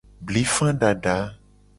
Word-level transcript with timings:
Blifa 0.29 0.71
dada. 0.81 1.15